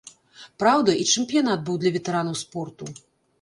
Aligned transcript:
Праўда, 0.61 0.95
і 1.01 1.05
чэмпіянат 1.15 1.59
быў 1.67 1.77
для 1.85 1.93
ветэранаў 1.99 2.41
спорту. 2.43 2.91